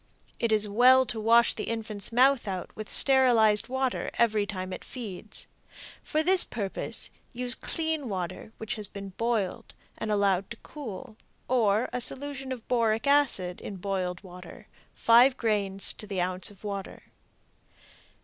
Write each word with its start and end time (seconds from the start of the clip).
It 0.39 0.51
is 0.51 0.67
well 0.67 1.05
to 1.05 1.19
wash 1.19 1.53
the 1.53 1.65
infant's 1.65 2.11
mouth 2.11 2.47
out 2.47 2.75
with 2.75 2.89
sterilized 2.91 3.67
water 3.67 4.09
every 4.15 4.47
time 4.47 4.73
it 4.73 4.83
feeds. 4.83 5.47
For 6.03 6.23
this 6.23 6.43
purpose 6.43 7.11
use 7.33 7.53
clean 7.53 8.09
water 8.09 8.51
which 8.57 8.73
has 8.73 8.87
been 8.87 9.09
boiled 9.09 9.75
and 9.99 10.11
allowed 10.11 10.49
to 10.49 10.57
cool, 10.63 11.17
or 11.47 11.87
a 11.93 12.01
solution 12.01 12.51
of 12.51 12.67
boric 12.67 13.05
acid 13.05 13.61
in 13.61 13.75
boiled 13.75 14.23
water 14.23 14.65
5 14.95 15.37
grains 15.37 15.93
to 15.93 16.07
the 16.07 16.19
ounce 16.19 16.49
of 16.49 16.63
water. 16.63 17.03